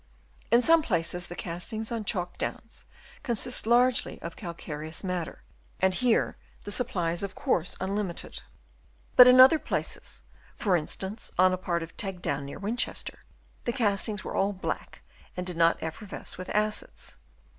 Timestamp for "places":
0.81-1.27, 9.59-10.23